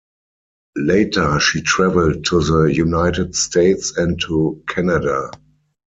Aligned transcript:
Later 0.77 1.39
she 1.39 1.61
travelled 1.61 2.25
to 2.25 2.41
the 2.43 2.73
United 2.73 3.35
States 3.35 3.95
and 3.97 4.19
to 4.21 4.59
Canada. 4.67 5.29